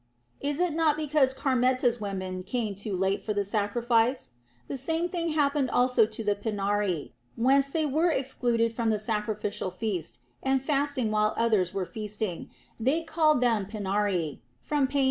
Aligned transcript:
Is 0.39 0.59
it 0.59 0.73
not 0.73 0.97
because 0.97 1.31
Carmenta's 1.31 2.01
women 2.01 2.41
came 2.41 2.73
too 2.73 2.97
late 2.97 3.23
for 3.23 3.35
the 3.35 3.43
sacrifices] 3.43 4.31
The 4.67 4.75
same 4.75 5.09
thing 5.09 5.29
happened 5.33 5.69
also 5.69 6.07
to 6.07 6.23
the 6.23 6.33
Pinarii; 6.33 7.11
whence 7.35 7.69
they 7.69 7.85
were 7.85 8.09
excluded 8.09 8.73
from 8.73 8.89
the 8.89 8.97
sacrifi 8.97 9.51
cial 9.51 9.71
feast, 9.71 10.17
and 10.41 10.59
fasting 10.59 11.11
while 11.11 11.35
others 11.37 11.71
were 11.71 11.85
feasting, 11.85 12.49
they 12.79 13.01
were 13.01 13.05
called 13.05 13.43
Pinarii 13.43 14.39
(from 14.59 14.87
πεινάω). 14.87 14.99